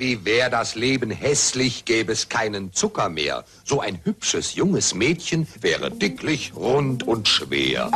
[0.00, 3.44] Wie wär das Leben hässlich, gäbe es keinen Zucker mehr.
[3.64, 7.90] So ein hübsches junges Mädchen wäre dicklich, rund und schwer.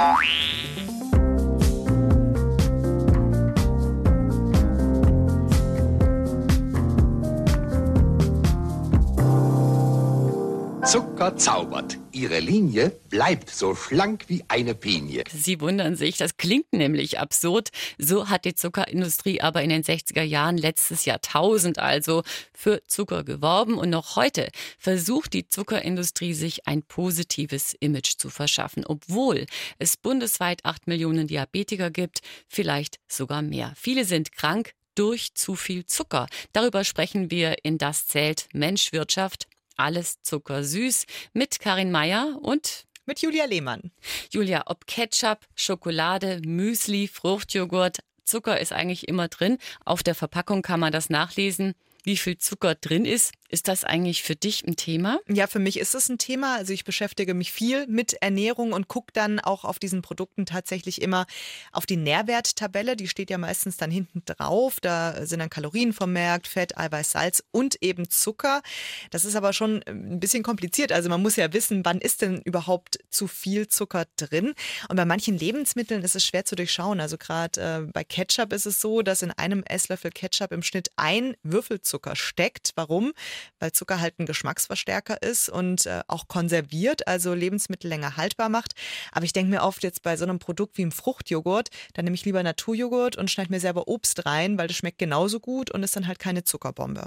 [10.85, 12.04] Zucker zaubert.
[12.15, 15.25] Ihre Linie bleibt so schlank wie eine Pinie.
[15.33, 17.71] Sie wundern sich, das klingt nämlich absurd.
[17.99, 22.23] So hat die Zuckerindustrie aber in den 60er Jahren letztes Jahrtausend also
[22.53, 24.49] für Zucker geworben und noch heute
[24.79, 29.47] versucht die Zuckerindustrie sich ein positives Image zu verschaffen, obwohl
[29.79, 33.73] es bundesweit acht Millionen Diabetiker gibt, vielleicht sogar mehr.
[33.77, 36.27] Viele sind krank, durch zu viel Zucker.
[36.53, 43.45] Darüber sprechen wir in Das zählt Menschwirtschaft alles zuckersüß mit Karin Meyer und mit Julia
[43.45, 43.91] Lehmann.
[44.31, 49.59] Julia, ob Ketchup, Schokolade, Müsli, Fruchtjoghurt, Zucker ist eigentlich immer drin.
[49.85, 51.75] Auf der Verpackung kann man das nachlesen
[52.05, 53.33] wie viel Zucker drin ist.
[53.49, 55.21] Ist das eigentlich für dich ein Thema?
[55.29, 56.57] Ja, für mich ist es ein Thema.
[56.57, 61.01] Also ich beschäftige mich viel mit Ernährung und gucke dann auch auf diesen Produkten tatsächlich
[61.01, 61.27] immer
[61.71, 62.97] auf die Nährwerttabelle.
[62.97, 64.81] Die steht ja meistens dann hinten drauf.
[64.81, 68.63] Da sind dann Kalorien vermerkt, Fett, Eiweiß, Salz und eben Zucker.
[69.11, 70.91] Das ist aber schon ein bisschen kompliziert.
[70.91, 74.55] Also man muss ja wissen, wann ist denn überhaupt zu viel Zucker drin?
[74.89, 77.01] Und bei manchen Lebensmitteln ist es schwer zu durchschauen.
[77.01, 80.91] Also gerade äh, bei Ketchup ist es so, dass in einem Esslöffel Ketchup im Schnitt
[80.97, 82.73] ein Würfel Zucker Zucker steckt.
[82.75, 83.13] Warum?
[83.61, 88.73] Weil Zucker halt ein Geschmacksverstärker ist und äh, auch konserviert, also Lebensmittel länger haltbar macht.
[89.13, 92.17] Aber ich denke mir oft jetzt bei so einem Produkt wie einem Fruchtjoghurt, dann nehme
[92.17, 95.85] ich lieber Naturjoghurt und schneide mir selber Obst rein, weil das schmeckt genauso gut und
[95.85, 97.07] ist dann halt keine Zuckerbombe.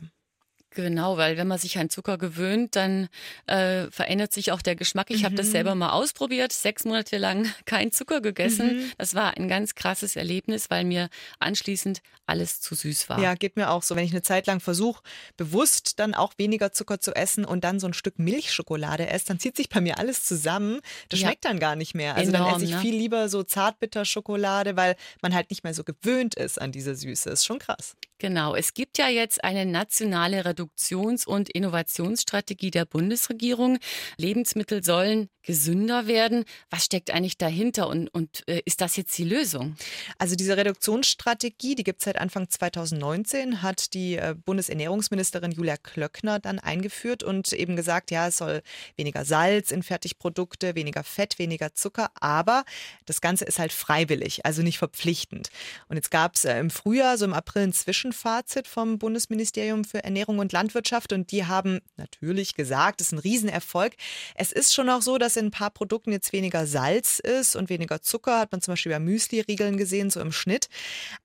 [0.78, 3.09] Genau, weil wenn man sich an Zucker gewöhnt, dann
[3.47, 5.09] äh, verändert sich auch der Geschmack.
[5.09, 5.25] Ich mhm.
[5.25, 8.78] habe das selber mal ausprobiert, sechs Monate lang kein Zucker gegessen.
[8.78, 8.92] Mhm.
[9.00, 13.20] Das war ein ganz krasses Erlebnis, weil mir anschließend alles zu süß war.
[13.20, 13.95] Ja, geht mir auch so.
[13.95, 15.02] Wenn ich eine Zeit lang versuche,
[15.36, 19.39] bewusst dann auch weniger Zucker zu essen und dann so ein Stück Milchschokolade esse, dann
[19.39, 20.81] zieht sich bei mir alles zusammen.
[21.09, 21.28] Das ja.
[21.28, 22.14] schmeckt dann gar nicht mehr.
[22.14, 22.81] Also Enorm, dann esse ich ne?
[22.81, 27.32] viel lieber so Zartbitterschokolade, weil man halt nicht mehr so gewöhnt ist an diese Süße.
[27.32, 27.95] Ist schon krass.
[28.20, 33.78] Genau, es gibt ja jetzt eine nationale Reduktions- und Innovationsstrategie der Bundesregierung.
[34.17, 36.44] Lebensmittel sollen gesünder werden.
[36.70, 39.78] Was steckt eigentlich dahinter und, und äh, ist das jetzt die Lösung?
[40.17, 46.39] Also diese Reduktionsstrategie, die gibt es seit Anfang 2019, hat die äh, Bundesernährungsministerin Julia Klöckner
[46.39, 48.61] dann eingeführt und eben gesagt, ja, es soll
[48.98, 52.66] weniger Salz in Fertigprodukte, weniger Fett, weniger Zucker, aber
[53.05, 55.49] das Ganze ist halt freiwillig, also nicht verpflichtend.
[55.88, 57.64] Und jetzt gab es äh, im Frühjahr, so im April
[58.07, 63.13] ein Zwischenfazit vom Bundesministerium für Ernährung und Landwirtschaft und die haben natürlich gesagt, es ist
[63.13, 63.93] ein Riesenerfolg.
[64.35, 67.69] Es ist schon auch so, dass in ein paar Produkten jetzt weniger Salz ist und
[67.69, 70.67] weniger Zucker, hat man zum Beispiel bei Müsli-Riegeln gesehen, so im Schnitt.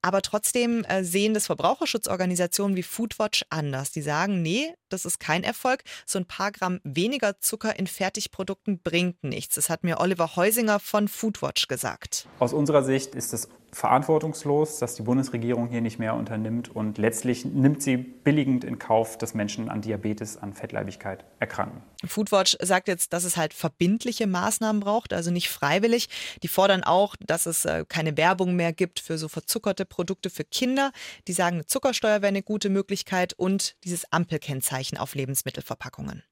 [0.02, 3.92] Aber trotzdem äh, sehen das Verbraucherschutzorganisationen wie Foodwatch anders.
[3.92, 5.82] Die sagen, nee, das ist kein Erfolg.
[6.06, 9.54] So ein paar Gramm weniger Zucker in Fertigprodukten bringt nichts.
[9.54, 12.28] Das hat mir Oliver Heusinger von Foodwatch gesagt.
[12.38, 17.46] Aus unserer Sicht ist es verantwortungslos, dass die Bundesregierung hier nicht mehr unternimmt und letztlich
[17.46, 21.80] nimmt sie billigend in Kauf, dass Menschen an Diabetes, an Fettleibigkeit erkranken.
[22.04, 26.08] Foodwatch sagt jetzt, dass es halt verbindliche Maßnahmen braucht, also nicht freiwillig.
[26.42, 30.44] Die fordern auch, dass es äh, keine Werbung mehr gibt für so verzuckerte Produkte für
[30.44, 30.92] Kinder.
[31.26, 36.22] Die sagen, eine Zuckersteuer wäre eine gute Möglichkeit und dieses Ampelkennzeichen auf Lebensmittelverpackungen.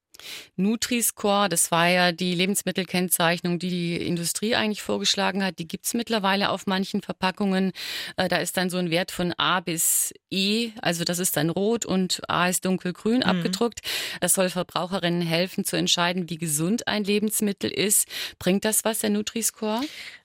[0.56, 5.58] Nutri-Score, das war ja die Lebensmittelkennzeichnung, die die Industrie eigentlich vorgeschlagen hat.
[5.58, 7.72] Die gibt es mittlerweile auf manchen Verpackungen.
[8.16, 11.50] Äh, da ist dann so ein Wert von A bis E, also das ist dann
[11.50, 13.22] rot und A ist dunkelgrün mhm.
[13.22, 13.80] abgedruckt.
[14.20, 18.06] Das soll Verbraucherinnen helfen zu entscheiden, wie gesund ein Lebensmittel ist.
[18.38, 19.80] Bringt das was, der Nutri-Score?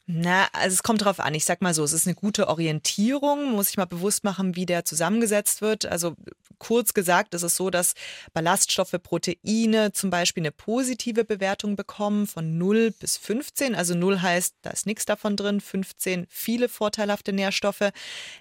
[0.07, 1.33] Na, also es kommt darauf an.
[1.33, 3.53] Ich sag mal so, es ist eine gute Orientierung.
[3.53, 5.87] Muss ich mal bewusst machen, wie der zusammengesetzt wird.
[5.87, 6.15] Also
[6.59, 7.95] kurz gesagt ist es so, dass
[8.31, 13.73] Ballaststoffe, Proteine zum Beispiel eine positive Bewertung bekommen von 0 bis 15.
[13.73, 15.59] Also 0 heißt, da ist nichts davon drin.
[15.59, 17.89] 15 viele vorteilhafte Nährstoffe.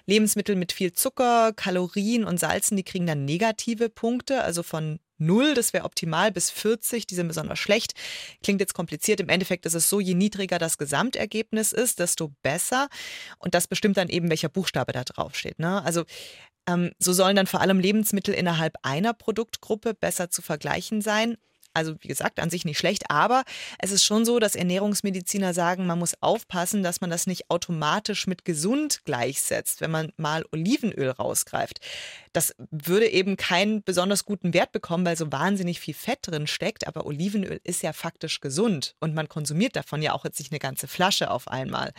[0.05, 4.43] Lebensmittel mit viel Zucker, Kalorien und Salzen, die kriegen dann negative Punkte.
[4.43, 7.93] Also von 0, das wäre optimal, bis 40, die sind besonders schlecht.
[8.43, 9.19] Klingt jetzt kompliziert.
[9.19, 12.89] Im Endeffekt ist es so, je niedriger das Gesamtergebnis ist, desto besser.
[13.37, 15.59] Und das bestimmt dann eben, welcher Buchstabe da draufsteht.
[15.59, 15.83] Ne?
[15.83, 16.03] Also
[16.67, 21.37] ähm, so sollen dann vor allem Lebensmittel innerhalb einer Produktgruppe besser zu vergleichen sein.
[21.75, 23.43] Also wie gesagt, an sich nicht schlecht, aber
[23.79, 28.27] es ist schon so, dass Ernährungsmediziner sagen, man muss aufpassen, dass man das nicht automatisch
[28.27, 31.81] mit gesund gleichsetzt, wenn man mal Olivenöl rausgreift.
[32.35, 36.85] Das würde eben keinen besonders guten Wert bekommen, weil so wahnsinnig viel Fett drin steckt.
[36.85, 40.59] Aber Olivenöl ist ja faktisch gesund und man konsumiert davon ja auch jetzt nicht eine
[40.59, 41.93] ganze Flasche auf einmal.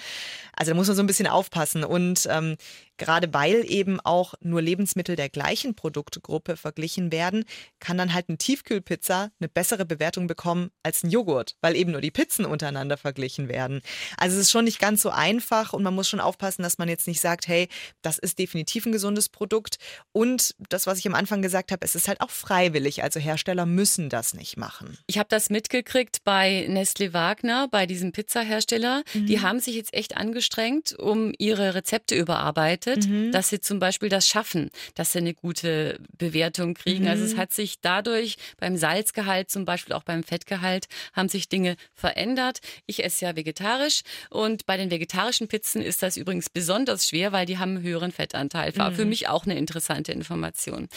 [0.52, 1.84] Also da muss man so ein bisschen aufpassen.
[1.84, 2.56] Und ähm,
[2.98, 7.44] Gerade weil eben auch nur Lebensmittel der gleichen Produktgruppe verglichen werden,
[7.78, 12.00] kann dann halt eine Tiefkühlpizza eine bessere Bewertung bekommen als ein Joghurt, weil eben nur
[12.00, 13.82] die Pizzen untereinander verglichen werden.
[14.16, 16.88] Also es ist schon nicht ganz so einfach und man muss schon aufpassen, dass man
[16.88, 17.68] jetzt nicht sagt, hey,
[18.00, 19.76] das ist definitiv ein gesundes Produkt.
[20.12, 20.25] Und
[20.68, 23.02] das, was ich am Anfang gesagt habe, es ist halt auch freiwillig.
[23.02, 24.98] Also Hersteller müssen das nicht machen.
[25.06, 29.02] Ich habe das mitgekriegt bei Nestle Wagner, bei diesem Pizzahersteller.
[29.14, 29.26] Mhm.
[29.26, 33.32] Die haben sich jetzt echt angestrengt, um ihre Rezepte überarbeitet mhm.
[33.32, 37.04] dass sie zum Beispiel das schaffen, dass sie eine gute Bewertung kriegen.
[37.04, 37.10] Mhm.
[37.10, 37.38] Also es mhm.
[37.38, 42.60] hat sich dadurch beim Salzgehalt, zum Beispiel auch beim Fettgehalt, haben sich Dinge verändert.
[42.86, 47.46] Ich esse ja vegetarisch und bei den vegetarischen Pizzen ist das übrigens besonders schwer, weil
[47.46, 48.76] die haben einen höheren Fettanteil.
[48.76, 48.94] War mhm.
[48.94, 50.88] für mich auch eine interessante Information.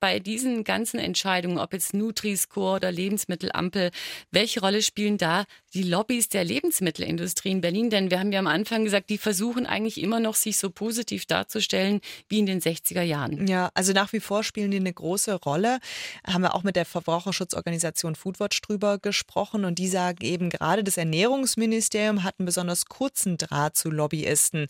[0.00, 3.90] Bei diesen ganzen Entscheidungen, ob jetzt Nutri-Score oder Lebensmittelampel,
[4.30, 5.44] welche Rolle spielen da
[5.76, 7.90] die Lobbys der Lebensmittelindustrie in Berlin?
[7.90, 11.26] Denn wir haben ja am Anfang gesagt, die versuchen eigentlich immer noch, sich so positiv
[11.26, 13.46] darzustellen wie in den 60er Jahren.
[13.46, 15.78] Ja, also nach wie vor spielen die eine große Rolle.
[16.26, 20.96] Haben wir auch mit der Verbraucherschutzorganisation Foodwatch drüber gesprochen und die sagen eben gerade, das
[20.96, 24.68] Ernährungsministerium hat einen besonders kurzen Draht zu Lobbyisten.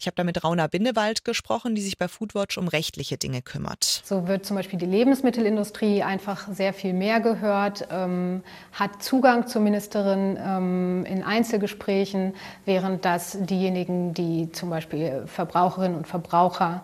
[0.00, 4.02] Ich habe da mit Rauna Bindewald gesprochen, die sich bei Foodwatch um rechtliche Dinge kümmert.
[4.04, 9.62] So wird zum Beispiel die Lebensmittelindustrie einfach sehr viel mehr gehört, ähm, hat Zugang zur
[9.62, 12.34] Ministerin ähm, in Einzelgesprächen,
[12.64, 16.82] während das diejenigen, die zum Beispiel Verbraucherinnen und Verbraucher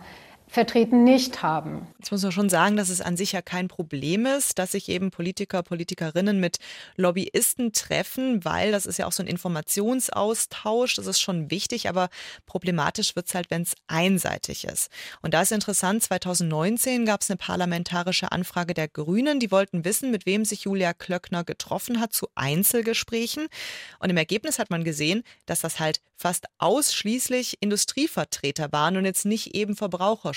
[0.55, 1.89] vertreten nicht haben.
[1.99, 4.89] Jetzt muss man schon sagen, dass es an sich ja kein Problem ist, dass sich
[4.89, 6.59] eben Politiker, Politikerinnen mit
[6.97, 12.09] Lobbyisten treffen, weil das ist ja auch so ein Informationsaustausch, das ist schon wichtig, aber
[12.47, 14.91] problematisch wird es halt, wenn es einseitig ist.
[15.23, 20.13] Und da ist interessant, 2019 gab es eine parlamentarische Anfrage der Grünen, die wollten wissen,
[20.13, 23.49] mit wem sich Julia Klöckner getroffen hat zu Einzelgesprächen.
[23.99, 29.27] Und im Ergebnis hat man gesehen, dass das halt fast ausschließlich Industrievertreter waren und jetzt
[29.27, 29.77] nicht eben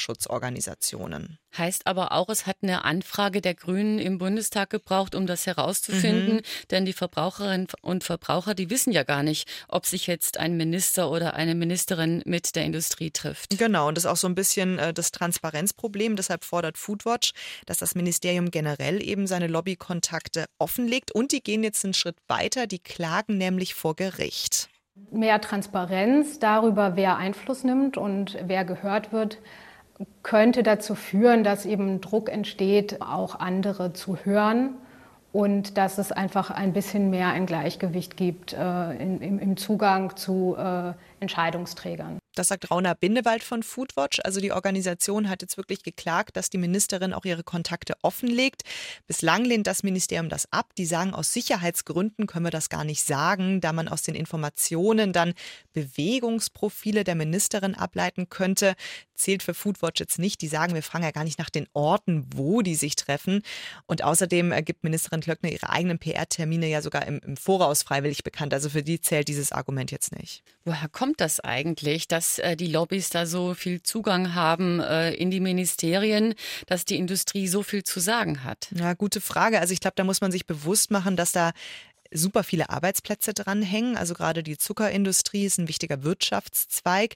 [0.08, 1.38] Verbraucherschutzorganisationen.
[1.58, 6.38] Heißt aber auch, es hat eine Anfrage der Grünen im Bundestag gebraucht, um das herauszufinden.
[6.38, 6.42] Mhm.
[6.72, 11.10] Denn die Verbraucherinnen und Verbraucher, die wissen ja gar nicht, ob sich jetzt ein Minister
[11.10, 13.58] oder eine Ministerin mit der Industrie trifft.
[13.58, 16.16] Genau, und das ist auch so ein bisschen äh, das Transparenzproblem.
[16.16, 17.32] Deshalb fordert Foodwatch,
[17.66, 21.12] dass das Ministerium generell eben seine Lobbykontakte offenlegt.
[21.12, 22.68] Und die gehen jetzt einen Schritt weiter.
[22.68, 24.70] Die klagen nämlich vor Gericht.
[25.12, 29.38] Mehr Transparenz darüber, wer Einfluss nimmt und wer gehört wird,
[30.24, 34.76] könnte dazu führen, dass eben Druck entsteht, auch andere zu hören
[35.32, 40.16] und dass es einfach ein bisschen mehr ein Gleichgewicht gibt äh, in, im, im, Zugang
[40.16, 42.20] zu äh, Entscheidungsträgern.
[42.38, 44.20] Das sagt Rauna Bindewald von Foodwatch.
[44.24, 48.62] Also die Organisation hat jetzt wirklich geklagt, dass die Ministerin auch ihre Kontakte offenlegt.
[49.08, 50.74] Bislang lehnt das Ministerium das ab.
[50.78, 55.14] Die sagen, aus Sicherheitsgründen können wir das gar nicht sagen, da man aus den Informationen
[55.14, 55.34] dann
[55.74, 58.76] Bewegungsprofile der Ministerin ableiten könnte.
[59.16, 60.42] Zählt für Foodwatch jetzt nicht.
[60.42, 63.42] Die sagen, wir fragen ja gar nicht nach den Orten, wo die sich treffen.
[63.88, 68.54] Und außerdem gibt Ministerin Klöckner ihre eigenen PR-Termine ja sogar im, im Voraus freiwillig bekannt.
[68.54, 70.44] Also für die zählt dieses Argument jetzt nicht.
[70.66, 75.14] Woher kommt das eigentlich, dass dass äh, die Lobbys da so viel Zugang haben äh,
[75.14, 76.34] in die Ministerien,
[76.66, 78.68] dass die Industrie so viel zu sagen hat?
[78.76, 79.60] Ja, gute Frage.
[79.60, 81.52] Also ich glaube, da muss man sich bewusst machen, dass da
[82.12, 83.98] super viele Arbeitsplätze dranhängen.
[83.98, 87.16] Also gerade die Zuckerindustrie ist ein wichtiger Wirtschaftszweig.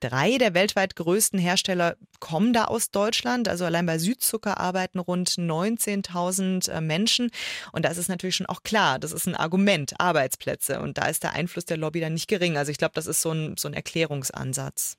[0.00, 3.48] Drei der weltweit größten Hersteller kommen da aus Deutschland.
[3.48, 7.30] Also allein bei Südzucker arbeiten rund 19.000 äh, Menschen.
[7.70, 10.80] Und da ist natürlich schon auch klar, das ist ein Argument, Arbeitsplätze.
[10.80, 12.56] Und da ist der Einfluss der Lobby dann nicht gering.
[12.56, 14.98] Also ich glaube, das ist so ein, so ein Erklärungsansatz.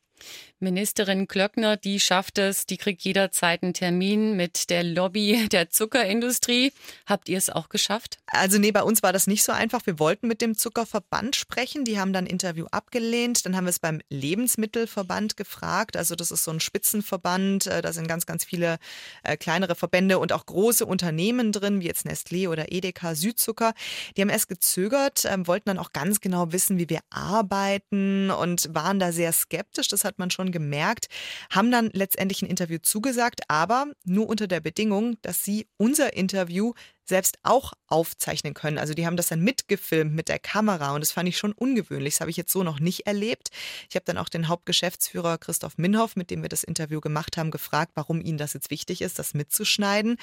[0.64, 6.72] Ministerin Klöckner, die schafft es, die kriegt jederzeit einen Termin mit der Lobby der Zuckerindustrie.
[7.06, 8.18] Habt ihr es auch geschafft?
[8.28, 9.86] Also nee, bei uns war das nicht so einfach.
[9.86, 13.46] Wir wollten mit dem Zuckerverband sprechen, die haben dann Interview abgelehnt.
[13.46, 15.98] Dann haben wir es beim Lebensmittelverband gefragt.
[15.98, 18.78] Also das ist so ein Spitzenverband, äh, da sind ganz, ganz viele
[19.24, 23.74] äh, kleinere Verbände und auch große Unternehmen drin, wie jetzt Nestlé oder Edeka, Südzucker.
[24.16, 28.74] Die haben erst gezögert, ähm, wollten dann auch ganz genau wissen, wie wir arbeiten und
[28.74, 29.90] waren da sehr skeptisch.
[29.90, 31.08] Das hat man schon gemerkt,
[31.50, 36.74] haben dann letztendlich ein Interview zugesagt, aber nur unter der Bedingung, dass sie unser Interview
[37.06, 38.78] selbst auch aufzeichnen können.
[38.78, 42.16] Also die haben das dann mitgefilmt mit der Kamera und das fand ich schon ungewöhnlich.
[42.16, 43.50] Das habe ich jetzt so noch nicht erlebt.
[43.90, 47.52] Ich habe dann auch den Hauptgeschäftsführer Christoph Minhoff, mit dem wir das Interview gemacht haben,
[47.52, 50.18] gefragt, warum ihnen das jetzt wichtig ist, das mitzuschneiden.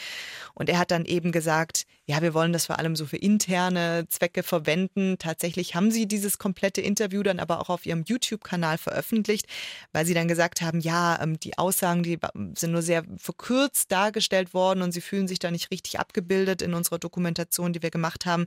[0.55, 4.07] Und er hat dann eben gesagt, ja, wir wollen das vor allem so für interne
[4.09, 5.17] Zwecke verwenden.
[5.19, 9.47] Tatsächlich haben sie dieses komplette Interview dann aber auch auf ihrem YouTube-Kanal veröffentlicht,
[9.93, 12.19] weil sie dann gesagt haben, ja, ähm, die Aussagen, die
[12.55, 16.75] sind nur sehr verkürzt dargestellt worden und sie fühlen sich da nicht richtig abgebildet in
[16.75, 18.47] unserer Dokumentation, die wir gemacht haben.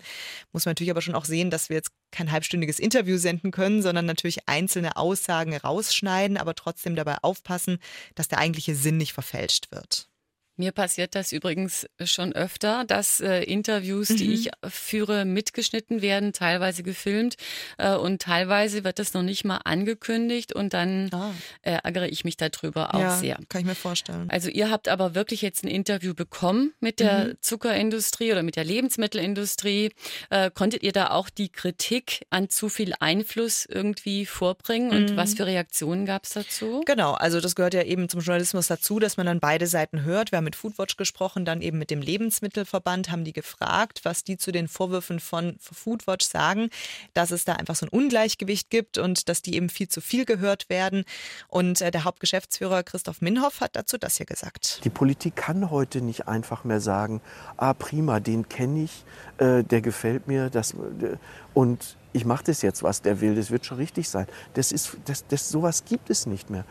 [0.52, 3.82] Muss man natürlich aber schon auch sehen, dass wir jetzt kein halbstündiges Interview senden können,
[3.82, 7.80] sondern natürlich einzelne Aussagen rausschneiden, aber trotzdem dabei aufpassen,
[8.16, 10.10] dass der eigentliche Sinn nicht verfälscht wird.
[10.56, 14.18] Mir passiert das übrigens schon öfter, dass äh, Interviews, mhm.
[14.18, 17.38] die ich führe, mitgeschnitten werden, teilweise gefilmt
[17.80, 21.34] äh, und teilweise wird das noch nicht mal angekündigt und dann ah.
[21.64, 23.40] äh, ärgere ich mich darüber auch ja, sehr.
[23.50, 24.30] Kann ich mir vorstellen.
[24.30, 27.38] Also ihr habt aber wirklich jetzt ein Interview bekommen mit der mhm.
[27.42, 29.92] Zuckerindustrie oder mit der Lebensmittelindustrie.
[30.30, 35.18] Äh, konntet ihr da auch die Kritik an zu viel Einfluss irgendwie vorbringen und mhm.
[35.18, 36.84] was für Reaktionen gab es dazu?
[36.86, 40.32] Genau, also das gehört ja eben zum Journalismus dazu, dass man dann beide Seiten hört.
[40.32, 44.52] Wir mit Foodwatch gesprochen, dann eben mit dem Lebensmittelverband, haben die gefragt, was die zu
[44.52, 46.70] den Vorwürfen von Foodwatch sagen,
[47.14, 50.26] dass es da einfach so ein Ungleichgewicht gibt und dass die eben viel zu viel
[50.26, 51.06] gehört werden.
[51.48, 54.82] Und äh, der Hauptgeschäftsführer Christoph Minhoff hat dazu das hier gesagt.
[54.84, 57.22] Die Politik kann heute nicht einfach mehr sagen,
[57.58, 59.04] ah prima, den kenne ich,
[59.38, 61.18] äh, der gefällt mir, das, äh,
[61.54, 64.28] und ich mache das jetzt, was der will, das wird schon richtig sein.
[64.54, 66.66] Das ist, das, das, sowas gibt es nicht mehr.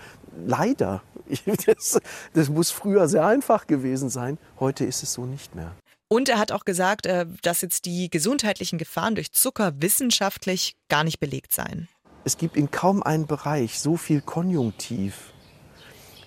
[0.46, 1.02] Leider.
[1.66, 1.98] Das,
[2.34, 4.38] das muss früher sehr einfach gewesen sein.
[4.60, 5.72] Heute ist es so nicht mehr.
[6.08, 11.04] Und er hat auch gesagt, äh, dass jetzt die gesundheitlichen Gefahren durch Zucker wissenschaftlich gar
[11.04, 11.88] nicht belegt seien.
[12.24, 15.32] Es gibt in kaum einem Bereich so viel Konjunktiv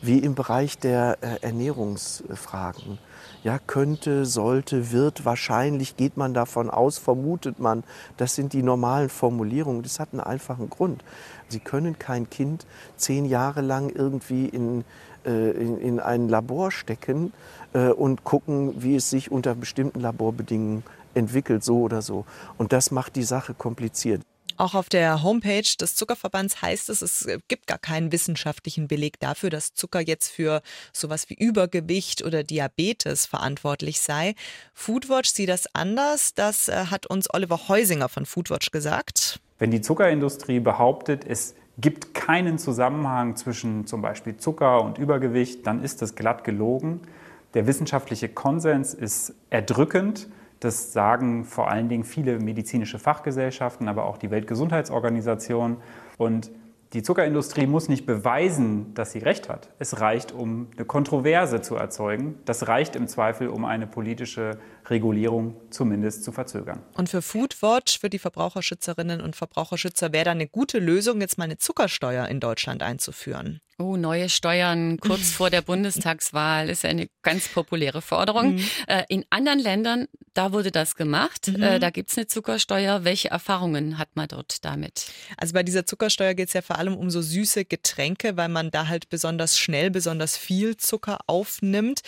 [0.01, 2.97] wie im Bereich der äh, Ernährungsfragen.
[3.45, 7.83] Ja, könnte, sollte, wird, wahrscheinlich, geht man davon aus, vermutet man.
[8.17, 9.83] Das sind die normalen Formulierungen.
[9.83, 11.03] Das hat einen einfachen Grund.
[11.47, 12.65] Sie können kein Kind
[12.97, 14.83] zehn Jahre lang irgendwie in,
[15.27, 17.33] äh, in, in, ein Labor stecken
[17.73, 20.83] äh, und gucken, wie es sich unter bestimmten Laborbedingungen
[21.13, 22.25] entwickelt, so oder so.
[22.57, 24.23] Und das macht die Sache kompliziert.
[24.57, 29.49] Auch auf der Homepage des Zuckerverbands heißt es, es gibt gar keinen wissenschaftlichen Beleg dafür,
[29.49, 30.61] dass Zucker jetzt für
[30.93, 34.33] sowas wie Übergewicht oder Diabetes verantwortlich sei.
[34.73, 36.33] Foodwatch sieht das anders.
[36.33, 39.39] Das äh, hat uns Oliver Heusinger von Foodwatch gesagt.
[39.59, 45.83] Wenn die Zuckerindustrie behauptet, es gibt keinen Zusammenhang zwischen zum Beispiel Zucker und Übergewicht, dann
[45.83, 47.01] ist das glatt gelogen.
[47.53, 50.27] Der wissenschaftliche Konsens ist erdrückend.
[50.59, 55.77] Das sagen vor allen Dingen viele medizinische Fachgesellschaften, aber auch die Weltgesundheitsorganisation.
[56.17, 56.51] Und
[56.93, 59.69] die Zuckerindustrie muss nicht beweisen, dass sie recht hat.
[59.79, 62.39] Es reicht, um eine Kontroverse zu erzeugen.
[62.45, 66.83] Das reicht im Zweifel, um eine politische Regulierung zumindest zu verzögern.
[66.95, 71.43] Und für Foodwatch, für die Verbraucherschützerinnen und Verbraucherschützer, wäre da eine gute Lösung, jetzt mal
[71.45, 73.59] eine Zuckersteuer in Deutschland einzuführen.
[73.77, 78.55] Oh, neue Steuern kurz vor der Bundestagswahl ist eine ganz populäre Forderung.
[78.55, 78.69] Mhm.
[78.87, 81.49] Äh, in anderen Ländern, da wurde das gemacht.
[81.49, 81.61] Mhm.
[81.61, 83.03] Äh, da gibt es eine Zuckersteuer.
[83.03, 85.07] Welche Erfahrungen hat man dort damit?
[85.35, 88.71] Also bei dieser Zuckersteuer geht es ja vor allem um so süße Getränke, weil man
[88.71, 91.99] da halt besonders schnell, besonders viel Zucker aufnimmt.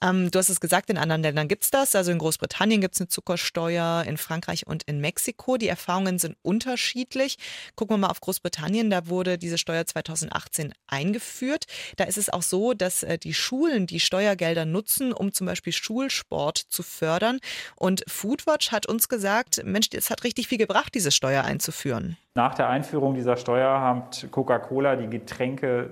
[0.00, 1.96] Ähm, du hast es gesagt, in anderen Ländern gibt es das.
[1.96, 5.56] Also in Großbritannien gibt es eine Zuckersteuer, in Frankreich und in Mexiko.
[5.56, 7.38] Die Erfahrungen sind unterschiedlich.
[7.74, 8.88] Gucken wir mal auf Großbritannien.
[8.88, 11.64] Da wurde diese Steuer 2018 eingeführt eingeführt.
[11.96, 15.72] Da ist es auch so, dass äh, die Schulen die Steuergelder nutzen, um zum Beispiel
[15.72, 17.38] Schulsport zu fördern.
[17.76, 22.16] Und Foodwatch hat uns gesagt, Mensch, es hat richtig viel gebracht, diese Steuer einzuführen.
[22.34, 25.90] Nach der Einführung dieser Steuer hat Coca-Cola die Getränke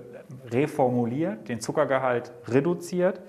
[0.50, 3.20] reformuliert, den Zuckergehalt reduziert.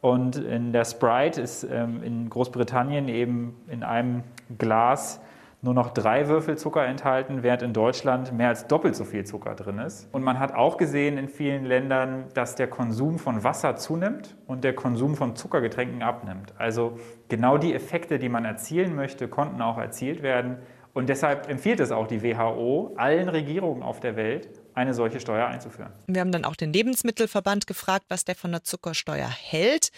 [0.00, 4.24] Und in der Sprite ist ähm, in Großbritannien eben in einem
[4.58, 5.20] Glas
[5.64, 9.54] nur noch drei Würfel Zucker enthalten, während in Deutschland mehr als doppelt so viel Zucker
[9.54, 10.12] drin ist.
[10.12, 14.64] Und man hat auch gesehen in vielen Ländern, dass der Konsum von Wasser zunimmt und
[14.64, 16.52] der Konsum von Zuckergetränken abnimmt.
[16.58, 20.58] Also genau die Effekte, die man erzielen möchte, konnten auch erzielt werden.
[20.94, 25.46] Und deshalb empfiehlt es auch die WHO allen Regierungen auf der Welt, eine solche Steuer
[25.46, 25.92] einzuführen.
[26.06, 29.90] Wir haben dann auch den Lebensmittelverband gefragt, was der von der Zuckersteuer hält.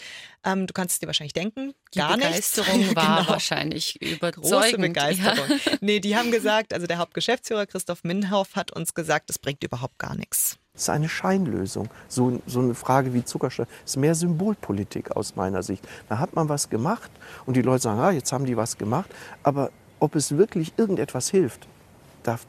[0.43, 2.95] Ähm, du kannst es dir wahrscheinlich denken, die gar Begeisterung nichts.
[2.95, 3.29] war genau.
[3.29, 4.43] wahrscheinlich überzeugend.
[4.43, 5.49] Große Begeisterung.
[5.49, 5.71] Ja.
[5.81, 9.97] Nee, die haben gesagt, also der Hauptgeschäftsführer Christoph Minhoff hat uns gesagt, es bringt überhaupt
[9.97, 10.57] gar nichts.
[10.73, 11.87] Das ist eine Scheinlösung.
[12.09, 15.87] So, so eine Frage wie Zuckersteuer ist mehr Symbolpolitik aus meiner Sicht.
[16.09, 17.09] Da hat man was gemacht
[17.45, 19.09] und die Leute sagen, ah, jetzt haben die was gemacht.
[19.41, 21.67] Aber ob es wirklich irgendetwas hilft,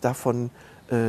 [0.01, 0.51] davon äh,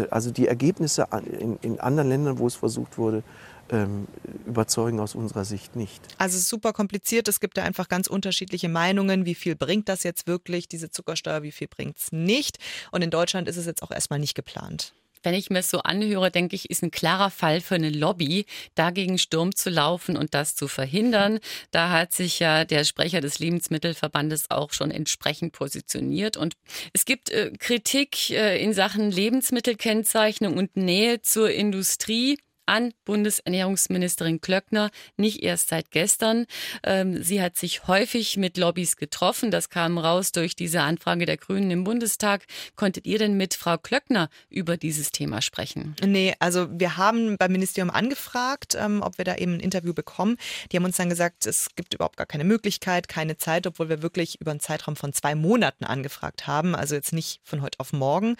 [0.09, 1.07] also die Ergebnisse
[1.39, 3.23] in, in, anderen Ländern, wo es versucht wurde,
[3.69, 4.07] ähm,
[4.45, 6.01] überzeugen aus unserer Sicht nicht.
[6.17, 7.27] Also es ist super kompliziert.
[7.27, 9.25] Es gibt da einfach ganz unterschiedliche Meinungen.
[9.25, 12.57] Wie viel bringt das jetzt wirklich, diese Zuckersteuer, wie viel bringt es nicht?
[12.91, 14.93] Und in Deutschland ist es jetzt auch erstmal nicht geplant.
[15.27, 19.17] Wenn ich mir so anhöre, denke ich, ist ein klarer Fall für eine Lobby, dagegen
[19.17, 21.39] Sturm zu laufen und das zu verhindern.
[21.71, 26.37] Da hat sich ja der Sprecher des Lebensmittelverbandes auch schon entsprechend positioniert.
[26.37, 26.53] Und
[26.93, 34.91] es gibt äh, Kritik äh, in Sachen Lebensmittelkennzeichnung und Nähe zur Industrie an Bundesernährungsministerin Klöckner,
[35.15, 36.45] nicht erst seit gestern.
[36.83, 39.51] Ähm, sie hat sich häufig mit Lobbys getroffen.
[39.51, 42.45] Das kam raus durch diese Anfrage der Grünen im Bundestag.
[42.75, 45.95] Konntet ihr denn mit Frau Klöckner über dieses Thema sprechen?
[46.03, 50.37] Nee, also wir haben beim Ministerium angefragt, ähm, ob wir da eben ein Interview bekommen.
[50.71, 54.01] Die haben uns dann gesagt, es gibt überhaupt gar keine Möglichkeit, keine Zeit, obwohl wir
[54.01, 56.75] wirklich über einen Zeitraum von zwei Monaten angefragt haben.
[56.75, 58.35] Also jetzt nicht von heute auf morgen.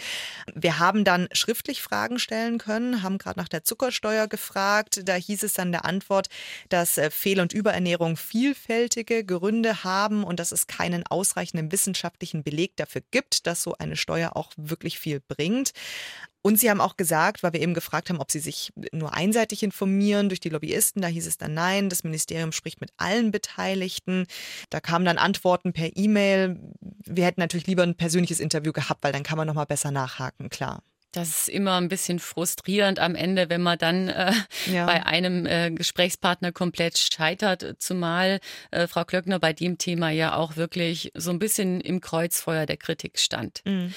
[0.54, 5.02] Wir haben dann schriftlich Fragen stellen können, haben gerade nach der Zuckersteuer Steuer gefragt.
[5.06, 6.30] Da hieß es dann der Antwort,
[6.70, 12.76] dass äh, Fehl- und Überernährung vielfältige Gründe haben und dass es keinen ausreichenden wissenschaftlichen Beleg
[12.78, 15.72] dafür gibt, dass so eine Steuer auch wirklich viel bringt.
[16.42, 19.64] Und sie haben auch gesagt, weil wir eben gefragt haben, ob sie sich nur einseitig
[19.64, 24.26] informieren durch die Lobbyisten, da hieß es dann nein, das Ministerium spricht mit allen Beteiligten.
[24.70, 26.58] Da kamen dann Antworten per E-Mail.
[27.06, 29.92] Wir hätten natürlich lieber ein persönliches Interview gehabt, weil dann kann man noch mal besser
[29.92, 30.82] nachhaken, klar.
[31.18, 34.34] Das ist immer ein bisschen frustrierend am Ende, wenn man dann äh,
[34.72, 34.86] ja.
[34.86, 38.40] bei einem äh, Gesprächspartner komplett scheitert, zumal
[38.72, 42.78] äh, Frau Klöckner bei dem Thema ja auch wirklich so ein bisschen im Kreuzfeuer der
[42.78, 43.62] Kritik stand.
[43.66, 43.94] Mhm.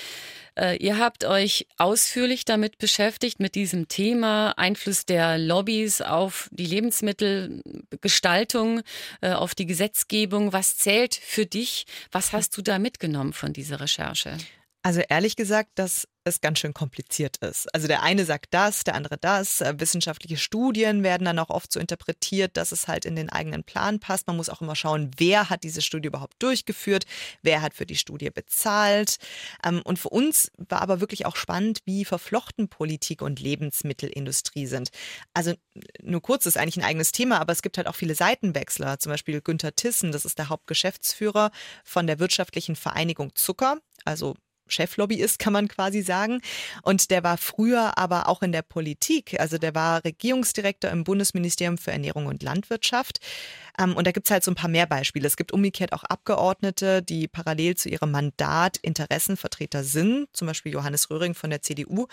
[0.57, 6.67] Äh, ihr habt euch ausführlich damit beschäftigt, mit diesem Thema Einfluss der Lobbys auf die
[6.67, 8.83] Lebensmittelgestaltung,
[9.21, 10.53] äh, auf die Gesetzgebung.
[10.53, 11.87] Was zählt für dich?
[12.13, 14.37] Was hast du da mitgenommen von dieser Recherche?
[14.83, 17.73] Also ehrlich gesagt, das es ganz schön kompliziert ist.
[17.75, 19.61] Also der eine sagt das, der andere das.
[19.61, 23.65] Äh, wissenschaftliche Studien werden dann auch oft so interpretiert, dass es halt in den eigenen
[23.65, 24.27] Plan passt.
[24.27, 27.05] Man muss auch immer schauen, wer hat diese Studie überhaupt durchgeführt,
[27.43, 29.17] wer hat für die Studie bezahlt.
[29.65, 34.91] Ähm, und für uns war aber wirklich auch spannend, wie verflochten Politik und Lebensmittelindustrie sind.
[35.35, 35.55] Also
[36.03, 38.99] nur kurz, das ist eigentlich ein eigenes Thema, aber es gibt halt auch viele Seitenwechsler.
[38.99, 41.51] Zum Beispiel Günther Tissen, das ist der Hauptgeschäftsführer
[41.85, 44.37] von der Wirtschaftlichen Vereinigung Zucker, also
[44.71, 46.41] Cheflobbyist, kann man quasi sagen.
[46.83, 49.39] Und der war früher aber auch in der Politik.
[49.41, 53.21] Also der war Regierungsdirektor im Bundesministerium für Ernährung und Landwirtschaft.
[53.79, 55.27] Ähm, und da gibt es halt so ein paar mehr Beispiele.
[55.27, 60.29] Es gibt umgekehrt auch Abgeordnete, die parallel zu ihrem Mandat Interessenvertreter sind.
[60.33, 62.07] Zum Beispiel Johannes Röhring von der CDU.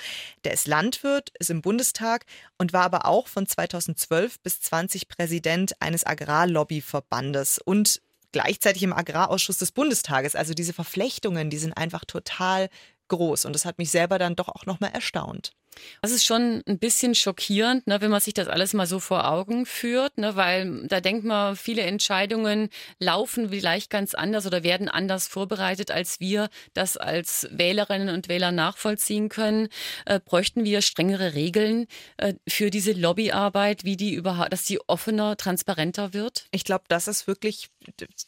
[0.43, 2.25] Der ist Landwirt, ist im Bundestag
[2.57, 8.01] und war aber auch von 2012 bis 20 Präsident eines Agrarlobbyverbandes und
[8.38, 10.36] gleichzeitig im Agrarausschuss des Bundestages.
[10.36, 12.69] Also diese Verflechtungen, die sind einfach total
[13.08, 13.45] groß.
[13.45, 15.54] Und das hat mich selber dann doch auch nochmal erstaunt.
[16.01, 19.29] Das ist schon ein bisschen schockierend, ne, wenn man sich das alles mal so vor
[19.29, 24.89] Augen führt, ne, weil da denkt man, viele Entscheidungen laufen vielleicht ganz anders oder werden
[24.89, 29.69] anders vorbereitet, als wir das als Wählerinnen und Wähler nachvollziehen können.
[30.05, 31.87] Äh, bräuchten wir strengere Regeln
[32.17, 36.45] äh, für diese Lobbyarbeit, wie die überhaupt, dass die offener, transparenter wird?
[36.51, 37.69] Ich glaube, das ist wirklich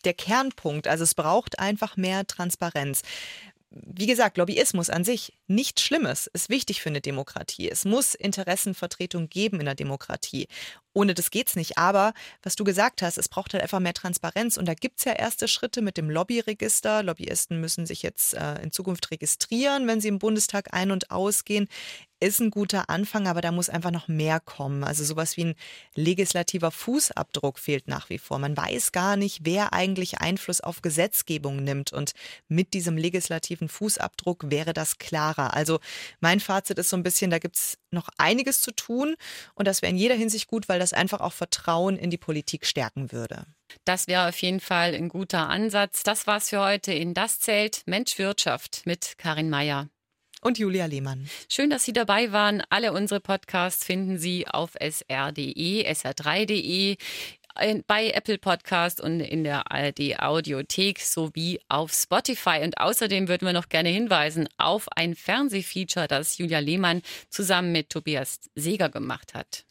[0.05, 0.87] der Kernpunkt.
[0.87, 3.01] Also es braucht einfach mehr Transparenz
[3.71, 7.69] wie gesagt, Lobbyismus an sich nichts Schlimmes, ist wichtig für eine Demokratie.
[7.69, 10.47] Es muss Interessenvertretung geben in der Demokratie.
[10.93, 11.77] Ohne das geht's nicht.
[11.77, 14.57] Aber was du gesagt hast, es braucht halt einfach mehr Transparenz.
[14.57, 17.03] Und da gibt's ja erste Schritte mit dem Lobbyregister.
[17.03, 21.67] Lobbyisten müssen sich jetzt äh, in Zukunft registrieren, wenn sie im Bundestag ein- und ausgehen
[22.21, 24.83] ist ein guter Anfang, aber da muss einfach noch mehr kommen.
[24.83, 25.55] Also sowas wie ein
[25.95, 28.39] legislativer Fußabdruck fehlt nach wie vor.
[28.39, 31.93] Man weiß gar nicht, wer eigentlich Einfluss auf Gesetzgebung nimmt.
[31.93, 32.11] Und
[32.47, 35.38] mit diesem legislativen Fußabdruck wäre das klarer.
[35.47, 35.79] Also
[36.19, 39.15] mein Fazit ist so ein bisschen, da gibt es noch einiges zu tun.
[39.55, 42.65] Und das wäre in jeder Hinsicht gut, weil das einfach auch Vertrauen in die Politik
[42.65, 43.45] stärken würde.
[43.85, 46.03] Das wäre auf jeden Fall ein guter Ansatz.
[46.03, 49.89] Das war's für heute in Das Zelt Mensch Wirtschaft mit Karin Meyer
[50.41, 51.29] und Julia Lehmann.
[51.49, 52.63] Schön, dass Sie dabei waren.
[52.69, 56.97] Alle unsere Podcasts finden Sie auf sr.de, sr3.de,
[57.87, 62.61] bei Apple Podcast und in der ARD Audiothek sowie auf Spotify.
[62.63, 67.89] Und außerdem würden wir noch gerne hinweisen auf ein Fernsehfeature, das Julia Lehmann zusammen mit
[67.89, 69.65] Tobias Seger gemacht hat.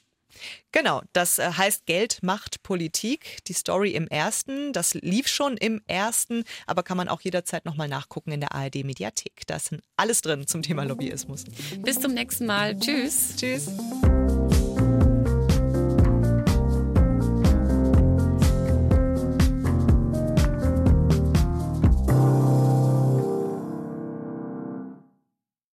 [0.73, 3.39] Genau, das äh, heißt Geld macht Politik.
[3.47, 7.89] Die Story im ersten, das lief schon im ersten, aber kann man auch jederzeit nochmal
[7.89, 9.47] nachgucken in der ARD Mediathek.
[9.47, 11.45] Da ist alles drin zum Thema Lobbyismus.
[11.79, 12.79] Bis zum nächsten Mal.
[12.79, 13.35] Tschüss.
[13.37, 13.71] Tschüss.